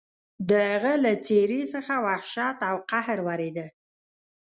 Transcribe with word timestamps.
د 0.49 0.51
هغه 0.71 0.93
له 1.05 1.13
څېرې 1.25 1.61
څخه 1.73 1.93
وحشت 2.07 2.57
او 2.69 2.75
قهر 2.89 3.17
ورېده. 3.27 3.67